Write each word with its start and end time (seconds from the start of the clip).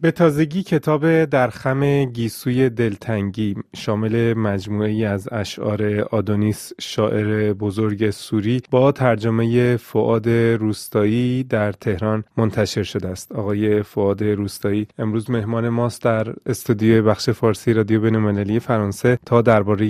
به 0.00 0.10
تازگی 0.10 0.62
کتاب 0.62 1.24
در 1.24 1.50
خم 1.50 2.04
گیسوی 2.04 2.70
دلتنگی 2.70 3.54
شامل 3.76 4.34
مجموعه 4.34 4.90
ای 4.90 5.04
از 5.04 5.28
اشعار 5.32 6.00
آدونیس 6.00 6.72
شاعر 6.80 7.52
بزرگ 7.52 8.10
سوری 8.10 8.62
با 8.70 8.92
ترجمه 8.92 9.76
فعاد 9.76 10.28
روستایی 10.28 11.44
در 11.44 11.72
تهران 11.72 12.24
منتشر 12.36 12.82
شده 12.82 13.08
است. 13.08 13.32
آقای 13.32 13.82
فعاد 13.82 14.24
روستایی 14.24 14.86
امروز 14.98 15.30
مهمان 15.30 15.68
ماست 15.68 16.02
در 16.02 16.34
استودیو 16.46 17.02
بخش 17.02 17.30
فارسی 17.30 17.72
رادیو 17.72 18.00
بینالمللی 18.00 18.60
فرانسه 18.60 19.18
تا 19.26 19.42
درباره 19.42 19.86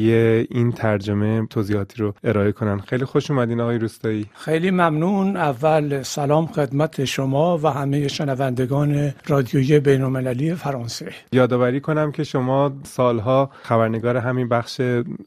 این 0.51 0.73
ترجمه 0.73 1.47
توضیحاتی 1.47 2.03
رو 2.03 2.15
ارائه 2.25 2.53
کنند 2.53 2.81
خیلی 2.81 3.05
خوش 3.05 3.31
اومدین 3.31 3.61
آقای 3.61 3.79
روستایی. 3.79 4.27
خیلی 4.35 4.71
ممنون. 4.71 5.37
اول 5.37 6.03
سلام 6.03 6.47
خدمت 6.47 7.05
شما 7.05 7.59
و 7.59 7.67
همه 7.67 8.09
شنوندگان 8.09 9.13
رادیوی 9.27 9.81
بین 9.99 10.55
فرانسه. 10.55 11.13
یادآوری 11.33 11.81
کنم 11.81 12.13
که 12.13 12.25
شما 12.25 12.73
سالها 12.83 13.51
خبرنگار 13.63 14.17
همین 14.17 14.49
بخش 14.49 14.81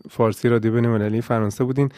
فارسی 0.09 0.49
رادیو 0.49 0.73
بین 0.73 1.21
فرانسه 1.21 1.63
بودین. 1.63 1.89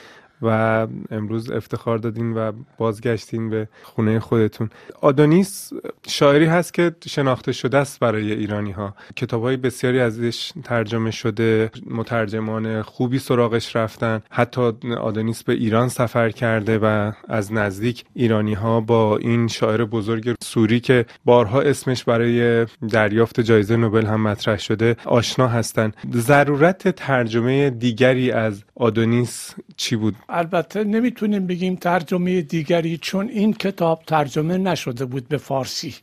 و 0.41 0.87
امروز 1.11 1.51
افتخار 1.51 1.97
دادین 1.97 2.33
و 2.33 2.51
بازگشتین 2.77 3.49
به 3.49 3.67
خونه 3.83 4.19
خودتون. 4.19 4.69
آدونیس 5.01 5.73
شاعری 6.07 6.45
هست 6.45 6.73
که 6.73 6.95
شناخته 7.07 7.51
شده 7.51 7.77
است 7.77 7.99
برای 7.99 8.31
ایرانی 8.31 8.71
ها 8.71 8.95
کتاب 9.15 9.43
های 9.43 9.57
بسیاری 9.57 9.99
ازش 9.99 10.51
ترجمه 10.63 11.11
شده 11.11 11.71
مترجمان 11.89 12.81
خوبی 12.81 13.19
سراغش 13.19 13.75
رفتن. 13.75 14.21
حتی 14.29 14.61
آدونیس 15.01 15.43
به 15.43 15.53
ایران 15.53 15.87
سفر 15.89 16.29
کرده 16.29 16.77
و 16.77 17.11
از 17.27 17.53
نزدیک 17.53 18.05
ایرانی 18.13 18.53
ها 18.53 18.81
با 18.81 19.17
این 19.17 19.47
شاعر 19.47 19.85
بزرگ 19.85 20.35
سوری 20.43 20.79
که 20.79 21.05
بارها 21.25 21.61
اسمش 21.61 22.03
برای 22.03 22.65
دریافت 22.89 23.39
جایزه 23.39 23.75
نوبل 23.75 24.05
هم 24.05 24.21
مطرح 24.21 24.57
شده 24.57 24.95
آشنا 25.05 25.47
هستند 25.47 25.97
ضرورت 26.15 26.87
ترجمه 26.87 27.69
دیگری 27.69 28.31
از 28.31 28.63
آدونیس 28.81 29.53
چی 29.77 29.95
بود؟ 29.95 30.15
البته 30.29 30.83
نمی‌تونیم 30.83 31.47
بگیم 31.47 31.75
ترجمه 31.75 32.41
دیگری 32.41 32.97
چون 32.97 33.29
این 33.29 33.53
کتاب 33.53 34.03
ترجمه 34.07 34.57
نشده 34.57 35.05
بود 35.05 35.27
به 35.27 35.37
فارسی. 35.37 35.95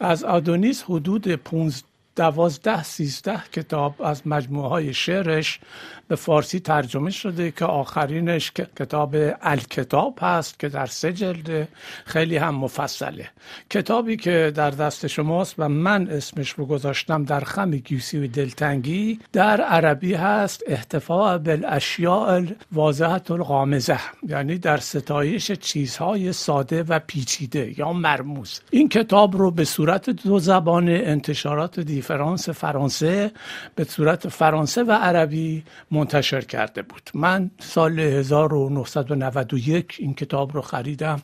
از 0.00 0.24
آدونیس 0.24 0.82
حدود 0.82 1.28
15 1.34 1.76
دوازده 2.16 2.82
سیزده 2.82 3.42
کتاب 3.52 4.02
از 4.02 4.26
مجموعه 4.26 4.68
های 4.68 4.94
شعرش 4.94 5.60
به 6.08 6.16
فارسی 6.16 6.60
ترجمه 6.60 7.10
شده 7.10 7.50
که 7.50 7.64
آخرینش 7.64 8.52
کتاب 8.52 9.16
الکتاب 9.42 10.18
هست 10.22 10.58
که 10.58 10.68
در 10.68 10.86
سه 10.86 11.12
جلده 11.12 11.68
خیلی 12.04 12.36
هم 12.36 12.54
مفصله. 12.54 13.28
کتابی 13.70 14.16
که 14.16 14.52
در 14.54 14.70
دست 14.70 15.06
شماست 15.06 15.54
و 15.58 15.68
من 15.68 16.08
اسمش 16.08 16.50
رو 16.50 16.66
گذاشتم 16.66 17.24
در 17.24 17.40
خم 17.40 17.70
گیسی 17.70 18.18
و 18.18 18.26
دلتنگی 18.26 19.20
در 19.32 19.60
عربی 19.60 20.14
هست 20.14 20.62
احتفاع 20.66 21.38
بالاشیاء 21.38 22.42
واضحت 22.72 23.30
الغامزه 23.30 23.98
یعنی 24.28 24.58
در 24.58 24.76
ستایش 24.76 25.52
چیزهای 25.52 26.32
ساده 26.32 26.82
و 26.82 26.98
پیچیده 26.98 27.78
یا 27.78 27.92
مرموز. 27.92 28.60
این 28.70 28.88
کتاب 28.88 29.36
رو 29.36 29.50
به 29.50 29.64
صورت 29.64 30.10
دو 30.10 30.38
زبان 30.38 30.88
انتشارات 30.88 31.80
دیفرانس 32.06 32.48
فرانسه 32.48 33.30
به 33.74 33.84
صورت 33.84 34.28
فرانسه 34.28 34.82
و 34.82 34.92
عربی 34.92 35.62
منتشر 35.90 36.40
کرده 36.40 36.82
بود. 36.82 37.10
من 37.14 37.50
سال 37.58 37.98
1991 37.98 39.96
این 39.98 40.14
کتاب 40.14 40.54
رو 40.54 40.60
خریدم 40.60 41.22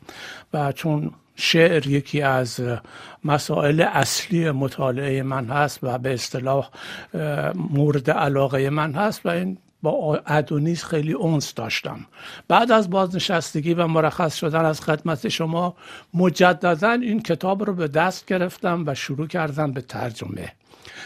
و 0.55 0.73
چون 0.73 1.11
شعر 1.37 1.87
یکی 1.87 2.23
از 2.23 2.61
مسائل 3.25 3.81
اصلی 3.81 4.51
مطالعه 4.51 5.23
من 5.23 5.45
هست 5.45 5.79
و 5.83 5.99
به 5.99 6.15
اصطلاح 6.15 6.71
مورد 7.55 8.11
علاقه 8.11 8.71
من 8.71 8.95
هست 8.95 9.27
و 9.27 9.29
این 9.29 9.59
با 9.83 10.23
ادونیس 10.27 10.85
خیلی 10.85 11.13
اونس 11.13 11.55
داشتم. 11.55 12.07
بعد 12.49 12.73
از 12.73 12.91
بازنشستگی 12.91 13.75
و 13.75 13.87
مرخص 13.87 14.37
شدن 14.37 14.65
از 14.65 14.81
خدمت 14.81 15.29
شما 15.29 15.75
مجددا 16.15 16.91
این 16.91 17.23
کتاب 17.23 17.65
رو 17.65 17.75
به 17.75 17.89
دست 17.89 18.27
گرفتم 18.27 18.85
و 18.87 18.95
شروع 18.95 19.27
کردم 19.27 19.73
به 19.73 19.81
ترجمه. 19.81 20.53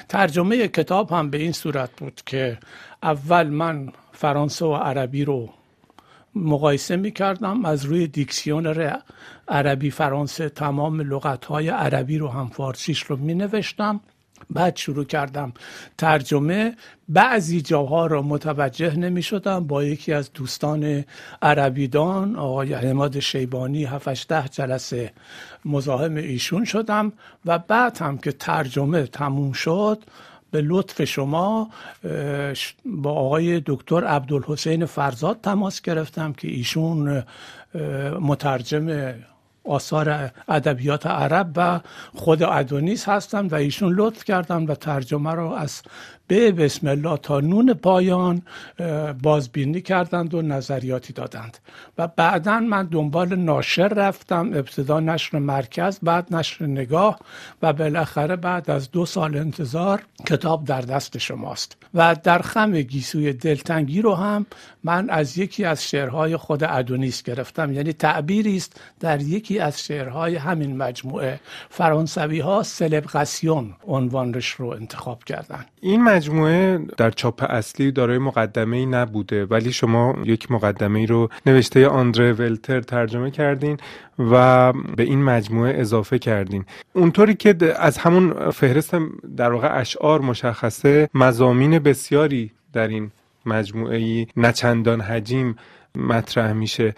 ترجمه 0.09 0.69
کتاب 0.69 1.11
هم 1.11 1.31
به 1.31 1.39
این 1.39 1.53
صورت 1.53 1.91
بود 1.97 2.21
که 2.27 2.59
اول 3.03 3.47
من 3.47 3.93
فرانسه 4.13 4.67
و 4.67 4.75
عربی 4.75 5.25
رو 5.25 5.49
مقایسه 6.35 6.97
می 6.97 7.11
کردم 7.11 7.65
از 7.65 7.85
روی 7.85 8.07
دیکسیونر 8.07 8.97
عربی 9.49 9.91
فرانسه 9.91 10.49
تمام 10.49 11.01
لغت 11.01 11.45
های 11.45 11.69
عربی 11.69 12.19
رو 12.19 12.29
هم 12.29 12.49
فارسیش 12.49 13.03
رو 13.03 13.17
می 13.17 13.35
نوشتم 13.35 14.01
بعد 14.51 14.77
شروع 14.77 15.05
کردم 15.05 15.53
ترجمه. 15.99 16.77
بعضی 17.09 17.61
جاها 17.61 18.07
را 18.07 18.23
متوجه 18.23 18.97
نمی 18.97 19.23
شدم 19.23 19.67
با 19.67 19.85
یکی 19.85 20.13
از 20.13 20.33
دوستان 20.33 21.05
عربیدان 21.43 22.37
آقای 22.37 22.75
حماد 22.75 23.21
شیبانی 23.21 23.85
7 23.85 24.33
جلسه 24.51 25.13
مزاحم 25.65 26.17
ایشون 26.17 26.65
شدم 26.65 27.13
و 27.45 27.59
بعد 27.59 27.99
هم 27.99 28.19
که 28.19 28.33
ترجمه 28.33 29.07
تموم 29.07 29.53
شد 29.53 29.99
به 30.51 30.61
لطف 30.61 31.05
شما 31.05 31.71
با 32.85 33.13
آقای 33.13 33.63
دکتر 33.67 34.05
عبدالحسین 34.05 34.87
فرزاد 34.87 35.41
تماس 35.41 35.83
گرفتم 35.83 36.33
که 36.33 36.49
ایشون 36.49 37.25
مترجم 38.21 39.15
آثار 39.69 40.31
ادبیات 40.49 41.07
عرب 41.07 41.51
و 41.57 41.81
خود 42.15 42.43
ادونیس 42.43 43.09
هستن 43.09 43.47
و 43.47 43.55
ایشون 43.55 43.95
لطف 43.97 44.25
کردن 44.25 44.67
و 44.67 44.75
ترجمه 44.75 45.33
رو 45.33 45.51
از 45.51 45.83
به 46.29 46.53
بسم 46.53 46.87
الله 46.87 47.17
تا 47.17 47.41
نون 47.41 47.75
پایان 47.75 48.43
بازبینی 49.23 49.81
کردند 49.81 50.35
و 50.35 50.43
نظریاتی 50.43 51.13
دادند. 51.13 51.59
و 51.99 52.07
بعدا 52.07 52.61
من 52.61 52.87
دنبال 52.87 53.37
ناشر 53.37 53.89
رفتم 53.89 54.51
ابتدا 54.55 55.01
نشر 55.01 55.39
مرکز 55.39 55.99
بعد 56.03 56.35
نشر 56.35 56.67
نگاه 56.67 57.19
و 57.63 57.73
بالاخره 57.73 58.37
بعد 58.37 58.71
از 58.71 58.91
دو 58.91 59.07
سال 59.07 59.37
انتظار 59.37 60.03
کتاب 60.27 60.65
در 60.65 60.81
دست 60.81 61.19
شماست. 61.19 61.77
و 61.95 62.17
در 62.23 62.39
خم 62.39 62.81
گیسوی 62.81 63.33
دلتنگی 63.33 64.03
رو 64.03 64.15
هم 64.15 64.47
من 64.85 65.11
از 65.11 65.39
یکی 65.39 65.65
از 65.65 65.89
شعرهای 65.89 66.37
خود 66.37 66.65
ادونیس 66.65 67.23
گرفتم. 67.23 67.73
یعنی 67.73 67.93
تعبیری 67.93 68.57
است 68.57 68.81
در 69.01 69.23
یکی 69.23 69.56
از 69.59 69.85
شعرهای 69.85 70.37
همین 70.37 70.77
مجموعه. 70.77 71.41
فرانسوی 71.71 72.41
ها 72.41 72.63
سلبقسیون 72.63 73.75
عنوانش 73.87 74.49
رو 74.49 74.67
انتخاب 74.67 75.25
کردن. 75.25 75.65
این 75.81 76.05
مجموعه 76.05 76.79
در 76.97 77.11
چاپ 77.11 77.45
اصلی 77.49 77.93
دارای 77.93 78.19
مقدمه 78.19 78.77
ای 78.77 78.87
نبوده 78.87 79.45
ولی 79.45 79.73
شما 79.73 80.17
یک 80.25 80.51
مقدمه 80.51 80.99
ای 80.99 81.07
رو 81.07 81.29
نوشته 81.47 81.89
آندره 81.89 82.33
ولتر 82.33 82.81
ترجمه 82.81 83.31
کردین 83.31 83.77
و 84.19 84.73
به 84.73 85.03
این 85.03 85.25
مجموعه 85.25 85.81
اضافه 85.81 86.19
کردین. 86.19 86.65
اونطوری 86.93 87.35
که 87.35 87.57
از 87.79 87.99
همون 87.99 88.51
فهرست 88.51 88.97
در 89.37 89.53
واقع 89.53 89.81
اشعار 89.81 90.21
مشخصه 90.21 91.09
مزامین 91.15 91.79
بسیاری 91.79 92.51
در 92.73 92.89
این 92.89 93.11
مجموعه 93.47 93.97
ای 93.97 94.27
نچندان 94.37 95.01
حجیم 95.01 95.57
مطرح 95.97 96.53
میشه. 96.53 96.95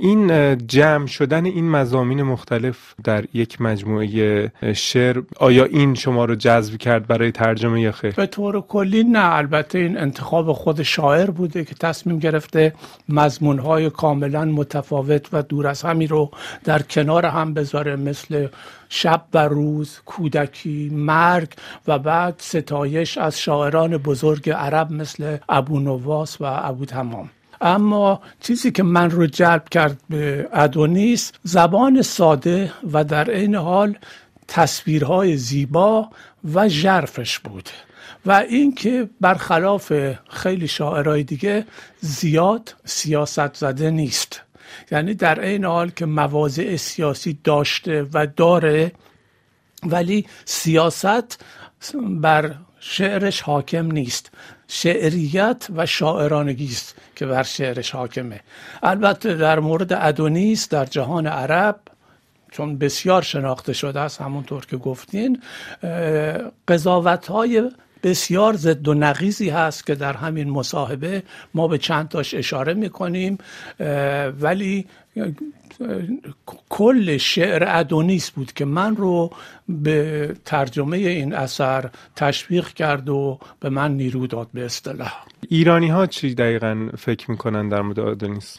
این 0.00 0.56
جمع 0.66 1.06
شدن 1.06 1.44
این 1.44 1.70
مزامین 1.70 2.22
مختلف 2.22 2.94
در 3.04 3.24
یک 3.34 3.60
مجموعه 3.60 4.52
شعر 4.74 5.22
آیا 5.36 5.64
این 5.64 5.94
شما 5.94 6.24
رو 6.24 6.34
جذب 6.34 6.76
کرد 6.76 7.06
برای 7.06 7.32
ترجمه 7.32 7.80
یا 7.80 7.92
خیر؟ 7.92 8.14
به 8.14 8.26
طور 8.26 8.60
کلی 8.60 9.04
نه 9.04 9.34
البته 9.34 9.78
این 9.78 9.98
انتخاب 9.98 10.52
خود 10.52 10.82
شاعر 10.82 11.30
بوده 11.30 11.64
که 11.64 11.74
تصمیم 11.74 12.18
گرفته 12.18 12.72
مضمونهای 13.08 13.90
کاملا 13.90 14.44
متفاوت 14.44 15.28
و 15.32 15.42
دور 15.42 15.66
از 15.66 15.82
همی 15.82 16.06
رو 16.06 16.30
در 16.64 16.82
کنار 16.82 17.26
هم 17.26 17.54
بذاره 17.54 17.96
مثل 17.96 18.48
شب 18.88 19.24
و 19.34 19.38
روز 19.48 19.98
کودکی 20.06 20.90
مرگ 20.92 21.48
و 21.88 21.98
بعد 21.98 22.34
ستایش 22.38 23.18
از 23.18 23.40
شاعران 23.40 23.96
بزرگ 23.96 24.50
عرب 24.50 24.92
مثل 24.92 25.36
ابو 25.48 25.80
نواس 25.80 26.40
و 26.40 26.44
ابو 26.44 26.84
تمام 26.84 27.30
اما 27.60 28.20
چیزی 28.40 28.70
که 28.70 28.82
من 28.82 29.10
رو 29.10 29.26
جلب 29.26 29.68
کرد 29.68 30.00
به 30.10 30.48
ادونیس 30.52 31.32
زبان 31.42 32.02
ساده 32.02 32.72
و 32.92 33.04
در 33.04 33.30
این 33.30 33.54
حال 33.54 33.98
تصویرهای 34.48 35.36
زیبا 35.36 36.10
و 36.54 36.68
ژرفش 36.68 37.38
بود 37.38 37.68
و 38.26 38.32
اینکه 38.32 39.08
برخلاف 39.20 39.92
خیلی 40.30 40.68
شاعرای 40.68 41.22
دیگه 41.22 41.64
زیاد 42.00 42.74
سیاست 42.84 43.54
زده 43.54 43.90
نیست. 43.90 44.42
یعنی 44.90 45.14
در 45.14 45.40
این 45.40 45.64
حال 45.64 45.90
که 45.90 46.06
مواضع 46.06 46.76
سیاسی 46.76 47.38
داشته 47.44 48.06
و 48.12 48.26
داره 48.26 48.92
ولی 49.82 50.26
سیاست 50.44 51.44
بر 52.20 52.54
شعرش 52.80 53.40
حاکم 53.40 53.90
نیست. 53.90 54.30
شعریت 54.68 55.66
و 55.76 55.86
شاعرانگی 55.86 56.66
است 56.66 56.94
که 57.16 57.26
بر 57.26 57.42
شعرش 57.42 57.90
حاکمه. 57.90 58.40
البته 58.82 59.34
در 59.34 59.60
مورد 59.60 59.92
ادونیس 59.92 60.68
در 60.68 60.84
جهان 60.84 61.26
عرب 61.26 61.80
چون 62.50 62.78
بسیار 62.78 63.22
شناخته 63.22 63.72
شده 63.72 64.00
است 64.00 64.20
همونطور 64.20 64.66
که 64.66 64.76
گفتین 64.76 65.42
قضاوت 66.68 67.26
های 67.26 67.70
بسیار 68.02 68.56
ضد 68.56 68.88
و 68.88 68.94
نقیزی 68.94 69.50
هست 69.50 69.86
که 69.86 69.94
در 69.94 70.12
همین 70.12 70.50
مصاحبه 70.50 71.22
ما 71.54 71.68
به 71.68 71.78
چند 71.78 72.08
تاش 72.08 72.34
اشاره 72.34 72.74
می‌کنیم 72.74 73.38
ولی 74.40 74.86
کل 76.68 77.16
شعر 77.16 77.64
ادونیس 77.66 78.30
بود 78.30 78.52
که 78.52 78.64
من 78.64 78.96
رو 78.96 79.30
به 79.68 80.32
ترجمه 80.44 80.96
این 80.96 81.34
اثر 81.34 81.90
تشویق 82.16 82.68
کرد 82.68 83.08
و 83.08 83.38
به 83.60 83.68
من 83.68 83.96
نیرو 83.96 84.26
داد 84.26 84.48
به 84.54 84.64
اصطلاح. 84.64 85.24
ایرانی 85.48 85.88
ها 85.88 86.06
چی 86.06 86.34
دقیقا 86.34 86.88
فکر 86.98 87.30
می‌کنن 87.30 87.68
در 87.68 87.82
مورد 87.82 88.00
ادونیس؟ 88.00 88.58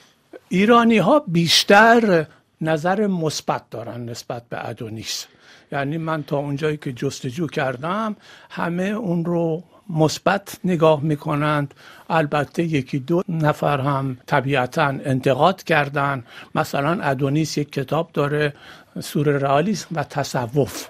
ایرانی 0.50 0.98
ها 0.98 1.24
بیشتر 1.28 2.26
نظر 2.62 3.08
مثبت 3.08 3.70
دارن 3.70 4.10
نسبت 4.10 4.44
به 4.50 4.70
ادونیس. 4.70 5.26
یعنی 5.72 5.98
من 5.98 6.24
تا 6.24 6.38
اونجایی 6.38 6.78
که 6.78 6.94
جستجو 6.94 7.48
کردم 7.48 8.16
همه 8.50 8.84
اون 8.84 9.26
رو 9.26 9.64
مثبت 9.90 10.60
نگاه 10.64 11.02
می‌کنند. 11.02 11.74
البته 12.10 12.64
یکی 12.64 13.00
دو 13.00 13.24
نفر 13.30 13.80
هم 13.80 14.18
طبیعتا 14.26 14.86
انتقاد 14.86 15.64
کردن 15.64 16.24
مثلا 16.56 17.02
ادونیس 17.02 17.58
یک 17.58 17.72
کتاب 17.72 18.10
داره 18.14 18.54
سور 19.00 19.30
رئالیسم 19.30 19.88
و 19.92 20.04
تصوف. 20.04 20.88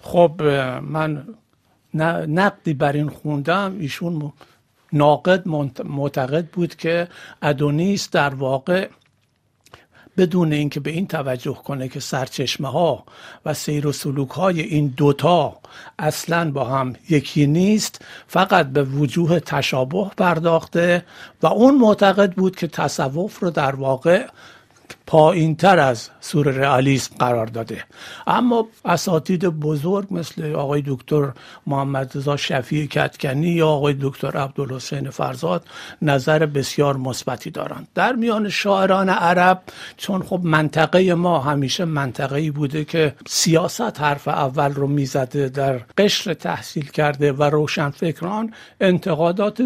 خب 0.00 0.42
من 0.82 1.24
نقدی 2.28 2.74
بر 2.74 2.92
این 2.92 3.08
خوندم. 3.08 3.76
ایشون 3.80 4.32
ناقد 4.92 5.48
معتقد 5.84 6.46
بود 6.46 6.74
که 6.74 7.08
ادونیس 7.42 8.10
در 8.10 8.34
واقع 8.34 8.88
بدون 10.16 10.52
اینکه 10.52 10.80
به 10.80 10.90
این 10.90 11.06
توجه 11.06 11.54
کنه 11.54 11.88
که 11.88 12.00
سرچشمه 12.00 12.70
ها 12.70 13.04
و 13.44 13.54
سیر 13.54 13.86
و 13.86 13.92
سلوک 13.92 14.30
های 14.30 14.60
این 14.60 14.94
دوتا 14.96 15.56
اصلا 15.98 16.50
با 16.50 16.64
هم 16.64 16.96
یکی 17.10 17.46
نیست 17.46 18.04
فقط 18.26 18.66
به 18.66 18.84
وجوه 18.84 19.40
تشابه 19.40 20.10
پرداخته 20.16 21.04
و 21.42 21.46
اون 21.46 21.78
معتقد 21.78 22.32
بود 22.32 22.56
که 22.56 22.66
تصوف 22.66 23.38
رو 23.38 23.50
در 23.50 23.74
واقع 23.74 24.26
پایین 25.06 25.56
تر 25.56 25.78
از 25.78 26.10
سور 26.20 26.48
رئالیسم 26.48 27.14
قرار 27.18 27.46
داده. 27.46 27.84
اما 28.26 28.68
اساتید 28.84 29.44
بزرگ 29.44 30.06
مثل 30.10 30.52
آقای 30.54 30.82
دکتر 30.86 31.28
محمد 31.66 32.16
رضا 32.16 32.36
شفیع 32.36 32.86
کتکنی 32.86 33.48
یا 33.48 33.68
آقای 33.68 33.96
دکتر 34.00 34.36
عبدالحسین 34.36 35.10
فرزاد 35.10 35.66
نظر 36.02 36.46
بسیار 36.46 36.96
مثبتی 36.96 37.50
دارند. 37.50 37.88
در 37.94 38.12
میان 38.12 38.48
شاعران 38.48 39.08
عرب 39.08 39.62
چون 39.96 40.22
خب 40.22 40.40
منطقه 40.42 41.14
ما 41.14 41.38
همیشه 41.40 41.84
منطقه 41.84 42.36
ای 42.36 42.50
بوده 42.50 42.84
که 42.84 43.14
سیاست 43.26 44.00
حرف 44.00 44.28
اول 44.28 44.74
رو 44.74 44.86
می‌زده 44.86 45.48
در 45.48 45.80
قشر 45.98 46.34
تحصیل 46.34 46.90
کرده 46.90 47.32
و 47.32 47.42
روشنفکران 47.42 48.52
انتقادات 48.80 49.62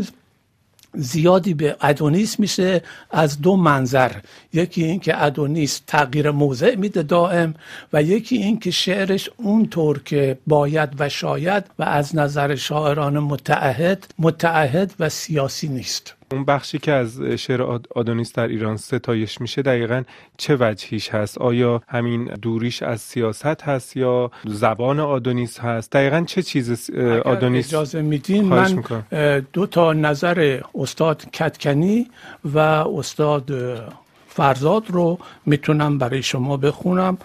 زیادی 0.95 1.55
به 1.55 1.77
ادونیس 1.81 2.41
میشه 2.41 2.83
از 3.11 3.41
دو 3.41 3.57
منظر. 3.57 4.13
یکی 4.53 4.85
این 4.85 5.01
که 5.01 5.25
ادونیس 5.25 5.81
تغییر 5.87 6.31
موضع 6.31 6.75
میده 6.75 7.03
دائم 7.03 7.55
و 7.93 8.03
یکی 8.03 8.37
این 8.37 8.59
که 8.59 8.71
شعرش 8.71 9.31
اونطور 9.37 10.03
که 10.03 10.39
باید 10.47 10.91
و 10.99 11.09
شاید 11.09 11.65
و 11.79 11.83
از 11.83 12.17
نظر 12.17 12.55
شاعران 12.55 13.19
متعهد 13.19 14.15
متعهد 14.19 14.95
و 15.01 15.09
سیاسی 15.09 15.69
نیست. 15.69 16.18
اون 16.33 16.45
بخشی 16.45 16.79
که 16.79 16.93
از 16.93 17.23
شعر 17.23 17.63
آدونیس 17.95 18.33
در 18.33 18.49
ایران 18.49 18.77
ستایش 18.77 19.41
میشه 19.41 19.63
دقیقا 19.63 20.03
چه 20.37 20.57
وجهیش 20.61 21.11
هست؟ 21.11 21.39
آیا 21.39 21.83
همین 21.89 22.25
دوریش 22.25 22.83
از 22.83 23.01
سیاست 23.01 23.63
هست 23.63 23.97
یا 23.97 24.31
زبان 24.45 25.01
آدونیس 25.01 25.61
هست؟ 25.61 25.93
دقیقا 25.93 26.25
چه 26.27 26.43
چیز 26.43 26.91
آدونیس 27.25 27.67
اجازه 27.67 28.03
میدین 28.03 28.45
من 28.45 28.83
دو 29.53 29.67
تا 29.67 29.93
نظر 29.93 30.61
استاد 30.75 31.31
کتکنی 31.33 32.11
و 32.45 32.59
استاد 32.59 33.51
فرزاد 34.29 34.91
رو 34.91 35.19
می‌تونم 35.47 35.99
برای 35.99 36.23
شما 36.23 36.57
بخونم. 36.57 37.19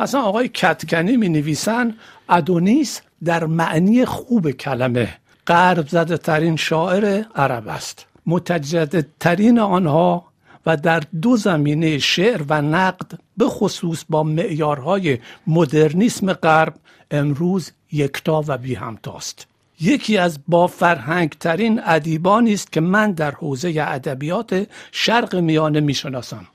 مثلا 0.00 0.22
آقای 0.22 0.48
کتکنی 0.48 1.16
می 1.16 1.28
نویسن 1.28 1.94
ادونیس 2.28 3.00
در 3.24 3.44
معنی 3.46 4.04
خوب 4.04 4.50
کلمه 4.50 5.08
قرب 5.46 5.88
زده 5.88 6.16
ترین 6.16 6.56
شاعر 6.56 7.24
عرب 7.34 7.68
است. 7.68 8.06
متجددترین 8.30 9.58
آنها 9.58 10.24
و 10.66 10.76
در 10.76 11.02
دو 11.22 11.36
زمینه 11.36 11.98
شعر 11.98 12.42
و 12.48 12.62
نقد 12.62 13.18
به 13.36 13.48
خصوص 13.48 14.04
با 14.08 14.22
معیارهای 14.22 15.18
مدرنیسم 15.46 16.32
غرب 16.32 16.74
امروز 17.10 17.72
یکتا 17.92 18.44
و 18.46 18.58
بی 18.58 18.74
همتاست. 18.74 19.46
یکی 19.80 20.18
از 20.18 20.38
با 20.48 20.66
فرهنگ 20.66 21.30
ترین 21.30 21.80
ادیبانی 21.84 22.52
است 22.52 22.72
که 22.72 22.80
من 22.80 23.12
در 23.12 23.30
حوزه 23.30 23.74
ادبیات 23.78 24.66
شرق 24.92 25.36
میانه 25.36 25.80
می‌شناسم. 25.80 26.46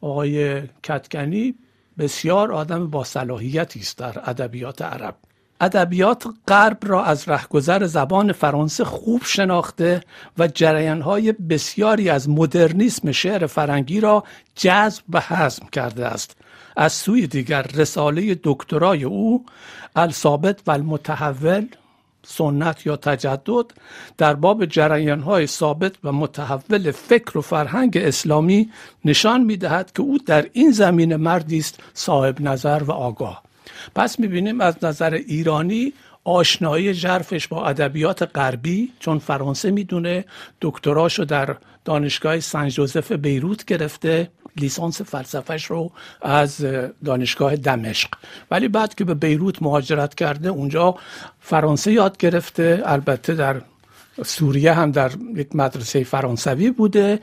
آقای 0.00 0.62
کتکنی 0.82 1.54
بسیار 1.98 2.52
آدم 2.52 2.90
با 2.90 3.04
صلاحیتی 3.04 3.80
است 3.80 3.98
در 3.98 4.30
ادبیات 4.30 4.82
عرب. 4.82 5.14
ادبیات 5.60 6.26
غرب 6.48 6.78
را 6.82 7.04
از 7.04 7.28
رهگذر 7.28 7.86
زبان 7.86 8.32
فرانسه 8.32 8.84
خوب 8.84 9.22
شناخته 9.24 10.02
و 10.38 10.48
جریانهای 10.48 11.32
بسیاری 11.32 12.10
از 12.10 12.28
مدرنیسم 12.28 13.12
شعر 13.12 13.46
فرنگی 13.46 14.00
را 14.00 14.24
جذب 14.54 15.02
و 15.10 15.20
حزم 15.20 15.66
کرده 15.72 16.06
است. 16.06 16.36
از 16.76 16.92
سوی 16.92 17.26
دیگر 17.26 17.62
رساله 17.62 18.40
دکترای 18.44 19.04
او 19.04 19.46
الثابت 19.96 20.60
و 20.66 20.70
المتحول 20.70 21.66
سنت 22.26 22.86
یا 22.86 22.96
تجدد 22.96 23.64
در 24.18 24.34
باب 24.34 24.64
جریانهای 24.64 25.46
ثابت 25.46 25.92
و 26.04 26.12
متحول 26.12 26.90
فکر 26.90 27.38
و 27.38 27.40
فرهنگ 27.40 27.96
اسلامی 27.96 28.70
نشان 29.04 29.40
می‌دهد 29.42 29.92
که 29.92 30.02
او 30.02 30.18
در 30.18 30.46
این 30.52 30.70
زمینه 30.70 31.16
مردی 31.16 31.58
است 31.58 31.80
صاحب 31.94 32.40
نظر 32.40 32.82
و 32.86 32.92
آگاه. 32.92 33.47
پس 33.94 34.18
می‌بینیم 34.18 34.60
از 34.60 34.74
نظر 34.82 35.14
ایرانی 35.14 35.92
آشنایی 36.24 36.94
ژرفش 36.94 37.48
با 37.48 37.66
ادبیات 37.66 38.22
غربی 38.36 38.92
چون 39.00 39.18
فرانسه 39.18 39.70
می‌دونه 39.70 40.24
دکتراشو 40.60 41.24
در 41.24 41.56
دانشگاه 41.84 42.40
سن 42.40 42.68
جوزف 42.68 43.12
بیروت 43.12 43.64
گرفته 43.64 44.30
لیسانس 44.56 45.02
فلسفهش 45.02 45.64
رو 45.64 45.92
از 46.22 46.66
دانشگاه 47.04 47.56
دمشق. 47.56 48.08
ولی 48.50 48.68
بعد 48.68 48.94
که 48.94 49.04
به 49.04 49.14
بیروت 49.14 49.62
مهاجرت 49.62 50.14
کرده 50.14 50.48
اونجا 50.48 50.94
فرانسه 51.40 51.92
یاد 51.92 52.16
گرفته 52.16 52.82
البته 52.84 53.34
در 53.34 53.62
سوریه 54.24 54.72
هم 54.72 54.90
در 54.90 55.10
یک 55.36 55.56
مدرسه 55.56 56.04
فرانسوی 56.04 56.70
بوده 56.70 57.20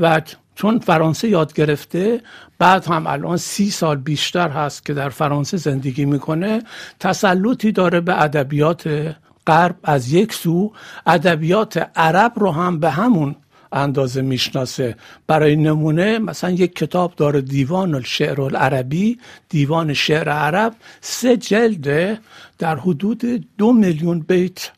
و 0.00 0.20
چون 0.54 0.78
فرانسه 0.78 1.28
یاد 1.28 1.52
گرفته 1.52 2.20
بعد 2.58 2.84
هم 2.86 3.06
الان 3.06 3.36
سی 3.36 3.70
سال 3.70 3.96
بیشتر 3.96 4.48
هست 4.48 4.86
که 4.86 4.94
در 4.94 5.08
فرانسه 5.08 5.56
زندگی 5.56 6.04
می‌کنه. 6.04 6.62
تسلطی 7.00 7.72
داره 7.72 8.00
به 8.00 8.22
ادبیات 8.22 9.14
غرب. 9.46 9.76
از 9.84 10.12
یک 10.12 10.32
سو 10.32 10.72
ادبیات 11.06 11.90
عرب 11.96 12.32
رو 12.36 12.50
هم 12.50 12.80
به 12.80 12.90
همون 12.90 13.36
اندازه 13.72 14.22
می‌شناسه. 14.22 14.96
برای 15.26 15.56
نمونه 15.56 16.18
مثلا 16.18 16.50
یک 16.50 16.74
کتاب 16.74 17.14
داره 17.16 17.40
دیوان 17.40 17.94
الشعر 17.94 18.40
العربی 18.40 19.18
دیوان 19.48 19.94
شعر 19.94 20.28
عرب. 20.28 20.74
سه 21.00 21.36
جلده 21.36 22.18
در 22.58 22.76
حدود 22.76 23.46
دو 23.58 23.72
میلیون 23.72 24.20
بیت 24.20 24.70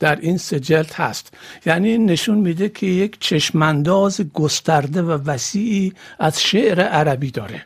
در 0.00 0.16
این 0.20 0.36
سجلت 0.36 1.00
هست. 1.00 1.34
یعنی 1.66 1.98
نشون 1.98 2.38
میده 2.38 2.68
که 2.68 2.86
یک 2.86 3.16
چشمانداز 3.20 4.20
گسترده 4.20 5.02
و 5.02 5.10
وسیعی 5.10 5.92
از 6.18 6.42
شعر 6.42 6.80
عربی 6.80 7.30
داره. 7.30 7.64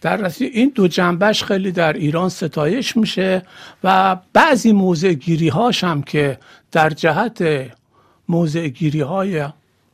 در 0.00 0.32
این 0.40 0.72
دو 0.74 0.88
جنبش 0.88 1.44
خیلی 1.44 1.72
در 1.72 1.92
ایران 1.92 2.28
ستایش 2.28 2.96
میشه 2.96 3.42
و 3.84 4.16
بعضی 4.32 4.72
موضع 4.72 5.12
گیری 5.12 5.48
هاش 5.48 5.84
هم 5.84 6.02
که 6.02 6.38
در 6.72 6.90
جهت 6.90 7.44
موضع 8.28 8.68
گیری 8.68 9.00
های 9.00 9.48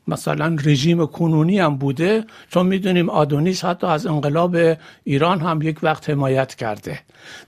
مثلا 0.08 0.56
رژیم 0.64 1.06
کنونی 1.06 1.58
هم 1.58 1.76
بوده 1.76 2.24
چون 2.50 2.66
می‌دونیم 2.66 3.10
آدونیس 3.10 3.64
حتی 3.64 3.86
از 3.86 4.06
انقلاب 4.06 4.56
ایران 5.04 5.40
هم 5.40 5.62
یک 5.62 5.78
وقت 5.82 6.10
حمایت 6.10 6.54
کرده. 6.54 7.00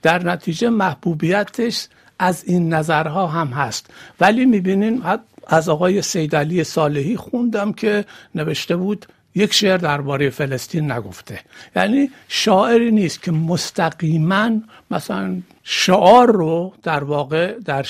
در 0.03 0.25
نتیجه 0.25 0.69
محبوبیتش 0.69 1.89
از 2.19 2.45
این 2.45 2.75
نظرها 2.75 3.27
هم 3.27 3.47
هست. 3.49 3.91
ولی 4.21 4.45
می‌بینین 4.45 5.03
از 5.47 5.69
آقای 5.69 6.03
سیدعلی 6.03 6.65
صالحی 6.65 7.17
خوندم 7.17 7.73
که 7.73 8.05
نوشته 8.35 8.77
بود 8.77 9.07
یک 9.35 9.53
شعر 9.53 9.77
درباره 9.77 10.31
فلسطین 10.31 10.93
نگفته. 10.93 11.41
یعنی 11.77 12.11
شاعری 12.29 12.91
نیست 12.91 13.23
که 13.23 13.33
مستقیما 13.33 14.51
مثلا 14.91 15.37
شعار 15.63 16.33
رو 16.33 16.73
در 16.83 17.05
واقع 17.05 17.59
در 17.65 17.87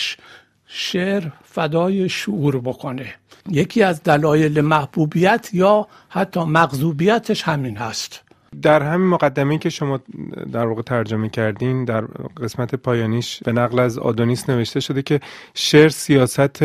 شعر 0.66 1.25
فدای 1.45 2.09
شعور 2.09 2.61
بکنه. 2.61 3.14
یکی 3.50 3.83
از 3.83 4.02
دلایل 4.02 4.61
محبوبیت 4.61 5.50
یا 5.52 5.88
حتی 6.09 6.40
مغزوبیتش 6.40 7.43
همین 7.43 7.76
هست. 7.76 8.24
در 8.62 8.82
همین 8.82 9.06
مقدمه 9.06 9.58
که 9.58 9.70
شما 9.70 10.00
در 10.52 10.66
واقع 10.66 10.82
ترجمه 10.82 11.28
کردین 11.28 11.84
در 11.84 12.00
قسمت 12.42 12.75
پایانیش 12.75 13.42
به 13.44 13.52
نقل 13.52 13.78
از 13.78 13.99
آدونیس 13.99 14.49
نوشته 14.50 14.80
شده 14.80 15.02
که 15.02 15.20
شعر 15.54 15.88
سیاست 15.88 16.64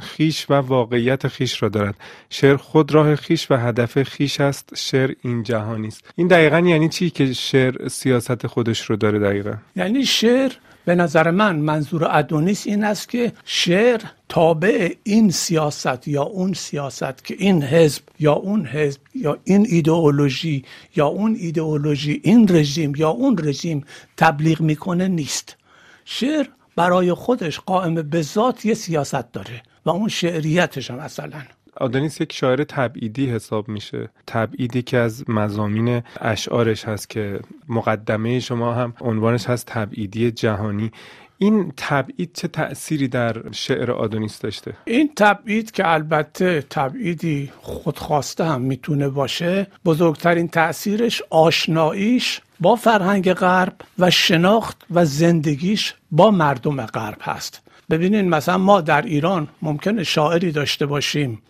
خیش 0.00 0.50
و 0.50 0.54
واقعیت 0.54 1.28
خیش 1.28 1.62
را 1.62 1.68
دارد. 1.68 1.94
شعر 2.30 2.56
خود 2.56 2.94
راه 2.94 3.16
خیش 3.16 3.50
و 3.50 3.56
هدف 3.56 4.02
خیش 4.02 4.40
است 4.40 4.72
شعر 4.76 5.14
این 5.22 5.42
جهانی 5.42 5.88
است. 5.88 6.04
این 6.16 6.28
دقیقا 6.28 6.58
یعنی 6.58 6.88
چی 6.88 7.10
که 7.10 7.32
شعر 7.32 7.88
سیاست 7.88 8.46
خودش 8.46 8.90
رو 8.90 8.96
داره 8.96 9.18
دقیقا؟ 9.18 9.54
یعنی 9.76 10.04
شعر 10.04 10.52
به 10.86 10.94
نظر 10.94 11.30
من 11.30 11.56
منظور 11.56 12.04
ادونیس 12.18 12.66
این 12.66 12.84
است 12.84 13.08
که 13.08 13.32
شعر 13.44 14.00
تابع 14.28 14.94
این 15.02 15.30
سیاست 15.30 16.08
یا 16.08 16.22
اون 16.22 16.52
سیاست 16.52 17.24
که 17.24 17.36
این 17.38 17.62
حزب 17.62 18.02
یا 18.18 18.32
اون 18.32 18.66
حزب 18.66 19.00
یا 19.14 19.38
این 19.44 19.66
ایدئولوژی 19.68 20.64
یا 20.96 21.06
اون 21.06 21.36
ایدئولوژی 21.40 22.20
این 22.24 22.48
رژیم 22.48 22.92
یا 22.96 23.10
اون 23.10 23.38
رژیم 23.38 23.84
تبلیغ 24.16 24.60
می‌کنه 24.60 25.08
نیست. 25.08 25.56
شعر 26.04 26.46
برای 26.76 27.12
خودش 27.12 27.60
قائم 27.60 27.94
به 27.94 28.22
ذات 28.22 28.64
یه 28.66 28.74
سیاست 28.74 29.32
داره 29.32 29.62
و 29.86 29.90
اون 29.90 30.08
شعریتش 30.08 30.90
هم 30.90 30.96
مثلا 30.96 31.42
آدانیس 31.80 32.20
یک 32.20 32.32
شاعر 32.32 32.64
تبعیدی 32.64 33.26
حساب 33.26 33.68
میشه. 33.68 34.08
تبعیدی 34.26 34.82
که 34.82 34.98
از 34.98 35.30
مزامین 35.30 36.02
اشعارش 36.20 36.84
هست 36.84 37.10
که 37.10 37.40
مقدمه 37.68 38.40
شما 38.40 38.74
هم 38.74 38.94
عنوانش 39.00 39.46
هست 39.46 39.66
تبعیدی 39.66 40.30
جهانی. 40.30 40.90
این 41.38 41.72
تبعید 41.76 42.30
چه 42.34 42.48
تأثیری 42.48 43.08
در 43.08 43.52
شعر 43.52 43.90
آدونیس 43.90 44.38
داشته؟ 44.38 44.72
این 44.84 45.10
تبعید 45.16 45.70
که 45.70 45.92
البته 45.92 46.64
تبعیدی 46.70 47.52
خودخواسته 47.60 48.44
هم 48.44 48.60
می‌تونه 48.60 49.08
باشه 49.08 49.66
بزرگترین 49.84 50.48
تأثیرش 50.48 51.22
آشناییش 51.30 52.40
با 52.60 52.76
فرهنگ 52.76 53.32
غرب 53.32 53.74
و 53.98 54.10
شناخت 54.10 54.86
و 54.90 55.04
زندگیش 55.04 55.94
با 56.10 56.30
مردم 56.30 56.86
غرب 56.86 57.18
هست. 57.20 57.62
ببینین 57.90 58.28
مثلا 58.28 58.58
ما 58.58 58.80
در 58.80 59.02
ایران 59.02 59.48
ممکنه 59.62 60.04
شاعری 60.04 60.52
داشته 60.52 60.86
باشیم 60.86 61.42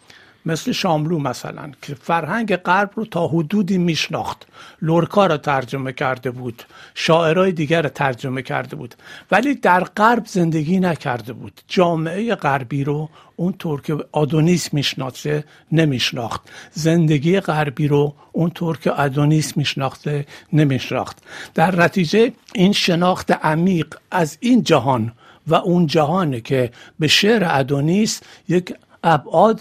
مثل 0.46 0.72
شاملو 0.72 1.18
مثلا 1.18 1.72
که 1.82 1.94
فرهنگ 1.94 2.56
غرب 2.56 2.90
رو 2.94 3.04
تا 3.04 3.26
حدودی 3.26 3.78
میشناخت. 3.78 4.46
لورکا 4.82 5.26
رو 5.26 5.36
ترجمه 5.36 5.92
کرده 5.92 6.30
بود 6.30 6.62
شاعرای 6.94 7.52
دیگر 7.52 7.82
رو 7.82 7.88
ترجمه 7.88 8.42
کرده 8.42 8.76
بود 8.76 8.94
ولی 9.30 9.54
در 9.54 9.84
غرب 9.84 10.26
زندگی 10.26 10.80
نکرده 10.80 11.32
بود. 11.32 11.60
جامعه 11.68 12.34
غربی 12.34 12.84
رو 12.84 13.08
اونطور 13.36 13.80
که 13.80 13.96
آدونیس 14.12 14.74
میشناخته 14.74 15.44
نمیشناخت. 15.72 16.40
زندگی 16.72 17.40
غربی 17.40 17.88
رو 17.88 18.14
اونطور 18.32 18.78
که 18.78 18.90
آدونیس 18.90 19.56
میشناخته 19.56 20.26
نمیشناخت. 20.52 21.18
در 21.54 21.82
نتیجه 21.82 22.32
این 22.54 22.72
شناخت 22.72 23.30
عمیق 23.30 23.94
از 24.10 24.38
این 24.40 24.62
جهان 24.62 25.12
و 25.46 25.54
اون 25.54 25.86
جهانه 25.86 26.40
که 26.40 26.70
به 26.98 27.08
شعر 27.08 27.42
ادونیس 27.50 28.20
یک 28.48 28.74
ابعاد 29.04 29.60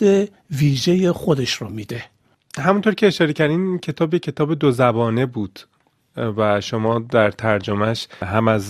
ویژه 0.51 1.13
خودش 1.13 1.54
رو 1.54 1.70
میده. 1.70 2.04
همونطور 2.60 2.94
که 2.94 3.08
اشاره 3.08 3.34
کردین 3.34 3.77
کتاب 3.77 4.18
کتاب 4.18 4.54
دو 4.54 4.72
زبانه 4.72 5.25
بود. 5.25 5.60
و 6.18 6.62
شما 6.62 7.00
در 7.00 7.32
ترجمهش 7.32 8.08
هم 8.24 8.48
از 8.48 8.68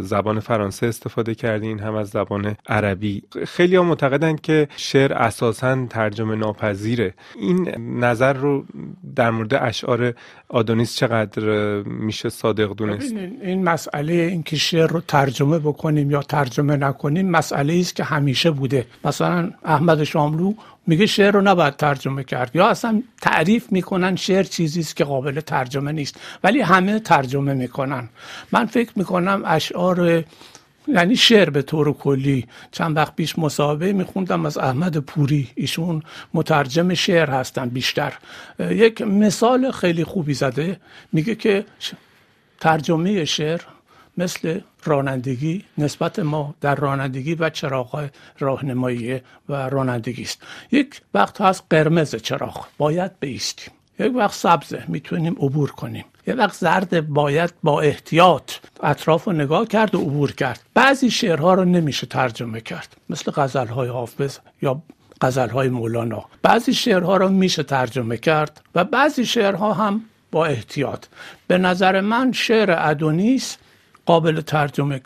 زبان 0.00 0.40
فرانسه 0.40 0.86
استفاده 0.86 1.34
کردین 1.34 1.78
هم 1.78 1.94
از 1.94 2.08
زبان 2.08 2.56
عربی. 2.68 3.22
خیلی 3.46 3.76
ها 3.76 3.82
معتقدن 3.82 4.36
که 4.36 4.68
شعر 4.76 5.12
اساسا 5.12 5.86
ترجمه 5.86 6.34
ناپذیره. 6.34 7.14
این 7.40 7.68
نظر 8.04 8.32
رو 8.32 8.64
در 9.16 9.30
مورد 9.30 9.54
اشعار 9.54 10.14
آدونیس 10.48 10.96
چقدر 10.96 11.42
میشه 11.82 12.28
صادق 12.28 12.74
دونست؟ 12.74 13.14
این 13.42 13.64
مسئله 13.64 14.12
اینکه 14.12 14.56
شعر 14.56 14.86
رو 14.86 15.00
ترجمه 15.00 15.58
بکنیم 15.58 16.10
یا 16.10 16.22
ترجمه 16.22 16.76
نکنیم 16.76 17.30
مسئله 17.30 17.78
است 17.80 17.96
که 17.96 18.04
همیشه 18.04 18.50
بوده. 18.50 18.86
مثلا 19.04 19.50
احمد 19.64 20.04
شاملو 20.04 20.52
میگه 20.88 21.06
شعر 21.06 21.30
رو 21.30 21.40
نباید 21.40 21.76
ترجمه 21.76 22.24
کرد. 22.24 22.50
یا 22.54 22.68
اصلا 22.68 23.02
تعریف 23.22 23.72
می‌کنن 23.72 24.16
شعر 24.16 24.42
چیزی 24.42 24.80
است 24.80 24.96
که 24.96 25.04
قابل 25.04 25.40
ترجمه 25.40 25.92
نیست 25.92 26.16
ولی 26.44 26.60
همه 26.60 26.98
ترجمه 26.98 27.54
می‌کنن. 27.54 28.08
من 28.52 28.66
فکر 28.66 28.90
می‌کنم 28.96 29.42
اشعار 29.46 30.24
یعنی 30.88 31.16
شعر 31.16 31.50
به 31.50 31.62
طور 31.62 31.92
کلی. 31.92 32.46
چند 32.72 32.96
وقت 32.96 33.16
پیش 33.16 33.38
مصاحبه 33.38 33.92
میخوندم 33.92 34.46
از 34.46 34.58
احمد 34.58 34.96
پوری. 34.96 35.48
ایشون 35.54 36.02
مترجم 36.34 36.94
شعر 36.94 37.30
هستن 37.30 37.68
بیشتر. 37.68 38.12
یک 38.60 39.02
مثال 39.02 39.70
خیلی 39.70 40.04
خوبی 40.04 40.34
زده. 40.34 40.80
میگه 41.12 41.34
که 41.34 41.64
ترجمه 42.60 43.24
شعر 43.24 43.60
مثل 44.18 44.60
رانندگی 44.88 45.64
نسبت 45.78 46.18
ما 46.18 46.54
در 46.60 46.74
رانندگی 46.74 47.34
و 47.34 47.50
چراغ 47.50 48.08
راهنمایی 48.38 49.20
و 49.48 49.68
رانندگی 49.68 50.22
است. 50.22 50.42
یک 50.72 51.00
وقت 51.14 51.40
هست 51.40 51.64
قرمز 51.70 52.16
چراغ 52.16 52.66
باید 52.78 53.12
بیستیم. 53.20 53.72
یک 53.98 54.16
وقت 54.16 54.34
سبزه 54.34 54.84
می‌تونیم 54.88 55.32
عبور 55.32 55.70
کنیم. 55.70 56.04
یک 56.26 56.34
وقت 56.38 56.54
زرد 56.54 57.08
باید 57.08 57.54
با 57.62 57.80
احتیاط 57.80 58.52
اطراف 58.82 59.24
رو 59.24 59.32
نگاه 59.32 59.66
کرد 59.66 59.94
و 59.94 59.98
عبور 60.00 60.32
کرد. 60.32 60.60
بعضی 60.74 61.10
شعرها 61.10 61.54
رو 61.54 61.64
نمیشه 61.64 62.06
ترجمه 62.06 62.60
کرد. 62.60 62.96
مثل 63.10 63.32
غزلهای 63.32 63.88
حافظ 63.88 64.38
یا 64.62 64.82
غزلهای 65.20 65.68
مولانا. 65.68 66.24
بعضی 66.42 66.74
شعرها 66.74 67.16
رو 67.16 67.28
میشه 67.28 67.62
ترجمه 67.62 68.16
کرد 68.16 68.60
و 68.74 68.84
بعضی 68.84 69.26
شعرها 69.26 69.72
هم 69.72 70.04
با 70.30 70.46
احتیاط. 70.46 71.06
به 71.46 71.58
نظر 71.58 72.00
من 72.00 72.32
شعر 72.32 72.74
ادونیس 72.78 73.56
قابل 74.08 74.40
ترجمه 74.40 75.00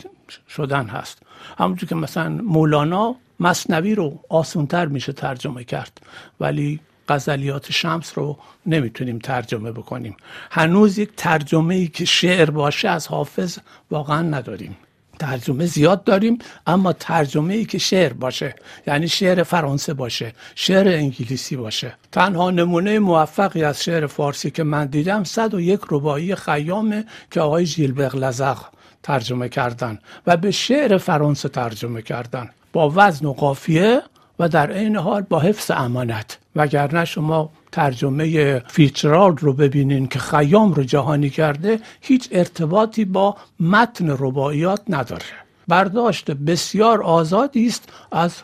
شدن 0.48 0.86
هست. 0.86 1.18
همونجور 1.58 1.88
که 1.88 1.94
مثلا 1.94 2.28
مولانا 2.28 3.16
مصنوی 3.40 3.94
رو 3.94 4.20
آسونتر 4.28 4.86
میشه 4.86 5.12
ترجمه 5.12 5.64
کرد 5.64 6.00
ولی 6.40 6.80
غزلیات 7.08 7.72
شمس 7.72 8.18
رو 8.18 8.38
نمی‌تونیم 8.66 9.18
ترجمه 9.18 9.72
بکنیم. 9.72 10.16
هنوز 10.50 10.98
یک 10.98 11.10
ترجمه 11.16 11.74
ای 11.74 11.88
که 11.88 12.04
شعر 12.04 12.50
باشه 12.50 12.88
از 12.88 13.08
حافظ 13.08 13.58
واقعا 13.90 14.22
نداریم. 14.22 14.76
ترجمه 15.18 15.66
زیاد 15.66 16.04
داریم 16.04 16.38
اما 16.66 16.92
ترجمه 16.92 17.54
ای 17.54 17.64
که 17.64 17.78
شعر 17.78 18.12
باشه 18.12 18.54
یعنی 18.86 19.08
شعر 19.08 19.42
فرانسه 19.42 19.94
باشه 19.94 20.32
شعر 20.54 20.88
انگلیسی 20.88 21.56
باشه. 21.56 21.94
تنها 22.12 22.50
نمونه 22.50 22.98
موفقی 22.98 23.64
از 23.64 23.84
شعر 23.84 24.06
فارسی 24.06 24.50
که 24.50 24.62
من 24.62 24.86
دیدم 24.86 25.24
101 25.24 25.80
رباعی 25.90 26.34
خیامه 26.34 27.04
که 27.30 27.40
آقای 27.40 27.66
ژیلبر 27.66 28.00
لازار 28.00 28.58
ترجمه 29.02 29.48
کردن 29.48 29.98
و 30.26 30.36
به 30.36 30.50
شعر 30.50 30.98
فرانسه 30.98 31.48
ترجمه 31.48 32.02
کردن. 32.02 32.50
با 32.72 32.92
وزن 32.96 33.26
و 33.26 33.32
قافیه 33.32 34.02
و 34.38 34.48
در 34.48 34.70
عین 34.70 34.96
حال 34.96 35.22
با 35.22 35.40
حفظ 35.40 35.70
امانت. 35.70 36.38
وگرنه 36.56 37.04
شما 37.04 37.50
ترجمه 37.72 38.58
فیتزجرالد 38.58 39.42
رو 39.42 39.52
ببینین 39.52 40.06
که 40.06 40.18
خیام 40.18 40.72
رو 40.72 40.84
جهانی 40.84 41.30
کرده 41.30 41.80
هیچ 42.00 42.28
ارتباطی 42.32 43.04
با 43.04 43.36
متن 43.60 44.16
رباعیات 44.18 44.82
نداره. 44.88 45.24
برداشت 45.68 46.30
بسیار 46.30 47.02
آزادی 47.02 47.66
است 47.66 47.92
از 48.12 48.34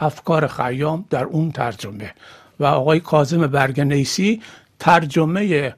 افکار 0.00 0.46
خیام 0.46 1.04
در 1.10 1.24
اون 1.24 1.50
ترجمه. 1.50 2.14
و 2.60 2.64
آقای 2.64 3.00
کازم 3.00 3.46
برگنیسی 3.46 4.42
ترجمه 4.78 5.74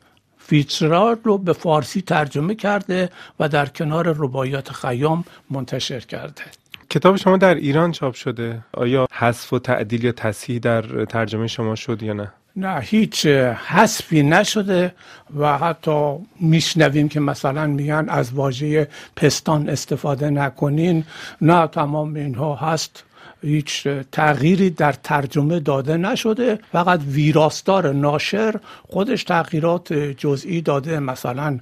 فیتزرارد 0.49 1.19
رو 1.25 1.39
به 1.39 1.53
فارسی 1.53 2.03
ترجمه 2.03 2.55
کرده 2.55 3.11
و 3.41 3.49
در 3.49 3.67
کنار 3.67 4.15
رباعیات 4.19 4.73
خیام 4.73 5.25
منتشر 5.51 6.01
کرده. 6.01 6.43
کتاب 6.91 7.17
شما 7.17 7.37
در 7.37 7.55
ایران 7.55 7.93
چاپ 7.93 8.15
شده. 8.15 8.59
آیا 8.73 9.09
حذف 9.13 9.53
و 9.53 9.59
تعدیل 9.59 10.05
یا 10.05 10.13
تصحیح 10.13 10.59
در 10.59 11.05
ترجمه 11.05 11.47
شما 11.47 11.75
شد 11.75 12.03
یا 12.03 12.13
نه؟ 12.13 12.33
نه 12.57 12.81
هیچ 12.81 13.27
حذفی 13.67 14.23
نشده 14.23 14.95
و 15.37 15.59
حتی 15.59 16.17
میشنویم 16.41 17.09
که 17.09 17.21
مثلا 17.21 17.67
میگن 17.67 18.07
از 18.09 18.33
واژه 18.33 18.89
پستان 19.17 19.69
استفاده 19.69 20.31
نکنین. 20.31 21.05
نه 21.41 21.67
تمام 21.67 22.15
اینها 22.15 22.55
هست. 22.55 23.05
هیچ 23.43 23.89
تغییری 24.13 24.71
در 24.71 24.93
ترجمه 24.93 25.61
داده 25.61 25.97
نشده. 25.97 26.59
فقط 26.73 27.01
ویراستار 27.07 27.93
ناشر 27.93 28.55
خودش 28.89 29.25
تغییرات 29.25 29.93
جزئی 29.93 30.61
داده. 30.61 30.99
مثلا 31.01 31.59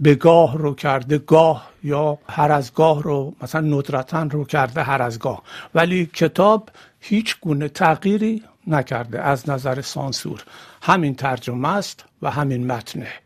به 0.00 0.14
گاه 0.14 0.58
رو 0.58 0.74
کرده 0.74 1.18
گاه 1.18 1.70
یا 1.84 2.18
هر 2.28 2.52
از 2.52 2.74
گاه 2.74 3.02
رو 3.02 3.34
مثلا 3.42 3.60
ندرتن 3.60 4.30
رو 4.30 4.44
کرده 4.44 4.82
هر 4.82 5.02
از 5.02 5.18
گاه. 5.18 5.42
ولی 5.74 6.06
کتاب 6.06 6.70
هیچ 7.00 7.36
گونه 7.40 7.68
تغییری 7.68 8.42
نکرده 8.66 9.22
از 9.22 9.50
نظر 9.50 9.80
سانسور. 9.80 10.44
همین 10.82 11.14
ترجمه 11.14 11.68
است 11.76 12.04
و 12.22 12.30
همین 12.30 12.66
متنه. 12.66 13.25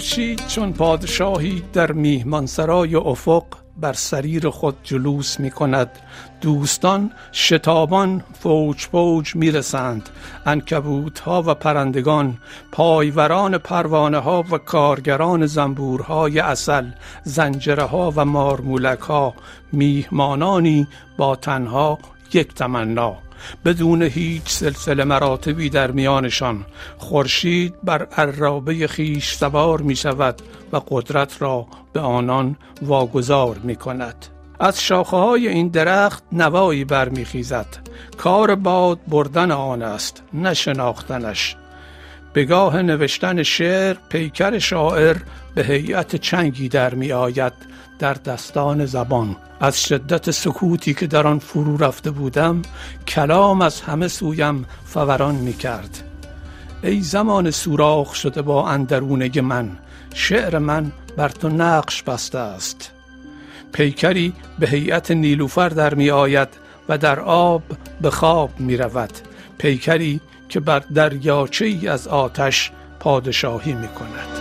خورشید 0.00 0.46
چون 0.46 0.72
پادشاهی 0.72 1.62
در 1.72 1.92
میهمانسرای 1.92 2.94
افق 2.94 3.44
بر 3.76 3.92
سریر 3.92 4.48
خود 4.48 4.76
جلوس 4.82 5.40
می 5.40 5.50
کند 5.50 5.90
دوستان 6.40 7.10
شتابان 7.32 8.24
فوج 8.40 8.76
فوج 8.76 9.36
می 9.36 9.50
رسند 9.50 10.08
انکبوت 10.46 11.18
ها 11.18 11.42
و 11.46 11.54
پرندگان 11.54 12.38
پایوران 12.72 13.58
پروانه 13.58 14.18
ها 14.18 14.44
و 14.50 14.58
کارگران 14.58 15.46
زنبورهای 15.46 16.38
اصل 16.38 16.84
زنجره 17.24 17.84
ها 17.84 18.12
و 18.16 18.24
مارمولک 18.24 18.98
ها 18.98 19.34
میهمانانی 19.72 20.86
با 21.16 21.36
تنها 21.36 21.98
یک 22.32 22.54
تمنا. 22.54 23.16
بدون 23.64 24.02
هیچ 24.02 24.48
سلسله 24.48 25.04
مراتبی 25.04 25.68
در 25.70 25.90
میانشان. 25.90 26.66
خورشید 26.98 27.74
بر 27.84 28.04
عرابه 28.04 28.86
خیش 28.86 29.34
سوار 29.34 29.80
می 29.80 29.96
شود 29.96 30.42
و 30.72 30.80
قدرت 30.88 31.42
را 31.42 31.66
به 31.92 32.00
آنان 32.00 32.56
واگذار 32.82 33.56
می 33.62 33.76
کند 33.76 34.26
از 34.60 34.82
شاخه 34.82 35.16
های 35.16 35.48
این 35.48 35.68
درخت 35.68 36.22
نوایی 36.32 36.84
برمیخیزد. 36.84 37.66
کار 38.16 38.54
باد 38.54 38.98
بردن 39.08 39.50
آن 39.50 39.82
است 39.82 40.22
نشناختنش 40.34 41.56
بگاه 42.34 42.82
نوشتن 42.82 43.42
شعر 43.42 43.96
پیکر 44.08 44.58
شاعر 44.58 45.16
به 45.54 45.64
هیئت 45.64 46.16
چنگی 46.16 46.68
در 46.68 46.94
می 46.94 47.12
آید 47.12 47.52
در 48.00 48.14
دستان 48.14 48.86
زبان. 48.86 49.36
از 49.60 49.82
شدت 49.82 50.30
سکوتی 50.30 50.94
که 50.94 51.06
در 51.06 51.26
آن 51.26 51.38
فرو 51.38 51.76
رفته 51.76 52.10
بودم 52.10 52.62
کلام 53.08 53.62
از 53.62 53.80
همه 53.80 54.08
سویم 54.08 54.64
فوران 54.84 55.34
می 55.34 55.52
کرد 55.52 56.02
ای 56.82 57.00
زمان 57.00 57.50
سوراخ 57.50 58.14
شده 58.14 58.42
با 58.42 58.68
اندرونه 58.68 59.40
من 59.40 59.70
شعر 60.14 60.58
من 60.58 60.92
بر 61.16 61.28
تو 61.28 61.48
نقش 61.48 62.02
بسته 62.02 62.38
است. 62.38 62.90
پیکری 63.72 64.32
به 64.58 64.68
هیئت 64.68 65.10
نیلوفر 65.10 65.68
در 65.68 65.94
می 65.94 66.10
آید 66.10 66.48
و 66.88 66.98
در 66.98 67.20
آب 67.20 67.62
به 68.00 68.10
خواب 68.10 68.50
می 68.60 68.76
رود. 68.76 69.12
پیکری 69.58 70.20
که 70.48 70.60
بر 70.60 70.78
دریاچه 70.78 71.64
ای 71.64 71.88
از 71.88 72.08
آتش 72.08 72.72
پادشاهی 73.00 73.72
می 73.72 73.88
کند. 73.88 74.39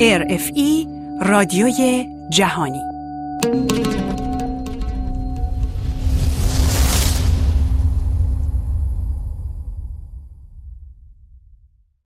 RFI 0.00 0.86
رادیوی 1.20 2.06
جهانی. 2.30 2.82